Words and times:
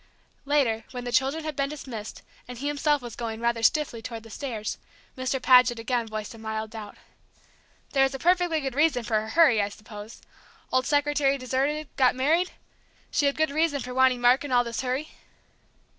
Later, 0.45 0.83
when 0.89 1.03
the 1.03 1.11
children 1.11 1.43
had 1.43 1.55
been 1.55 1.69
dismissed, 1.69 2.23
and 2.47 2.57
he 2.57 2.65
himself 2.65 3.03
was 3.03 3.15
going, 3.15 3.39
rather 3.39 3.61
stiffly, 3.61 4.01
toward 4.01 4.23
the 4.23 4.31
stairs, 4.31 4.79
Mr. 5.15 5.39
Paget 5.39 5.77
again 5.77 6.07
voiced 6.07 6.33
a 6.33 6.39
mild 6.39 6.71
doubt. 6.71 6.97
"There 7.91 8.01
was 8.01 8.15
a 8.15 8.17
perfectly 8.17 8.61
good 8.61 8.73
reason 8.73 9.03
for 9.03 9.21
her 9.21 9.29
hurry, 9.29 9.61
I 9.61 9.69
suppose? 9.69 10.19
Old 10.71 10.87
secretary 10.87 11.37
deserted 11.37 11.87
got 11.97 12.15
married? 12.15 12.49
She 13.11 13.27
had 13.27 13.37
good 13.37 13.51
reason 13.51 13.79
for 13.81 13.93
wanting 13.93 14.21
Mark 14.21 14.43
in 14.43 14.51
all 14.51 14.63
this 14.63 14.81
hurry?" 14.81 15.09